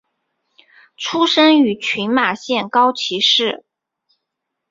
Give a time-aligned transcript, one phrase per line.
[0.97, 3.63] 出身于群马县高崎市。